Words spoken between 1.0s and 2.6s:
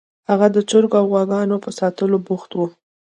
غواګانو په ساتلو بوخت و